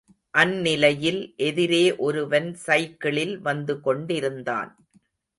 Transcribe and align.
அந்நிலையில் 0.33 1.19
எதிரே 1.37 1.95
ஒருவன் 1.97 2.57
கைக்கிளில் 2.65 3.35
வந்து 3.39 3.75
கொண்டிருந்தான். 3.81 4.71